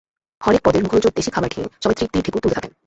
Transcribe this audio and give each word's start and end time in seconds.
হরেক 0.41 0.61
পদের 0.65 0.83
মুখরোচক 0.83 1.13
দেশি 1.15 1.29
খাবার 1.31 1.49
খেয়ে 1.49 1.67
সবাই 1.83 1.95
তৃপ্তির 1.95 2.23
ঢেকুর 2.25 2.41
তুলতে 2.43 2.55
থাকেন। 2.55 2.71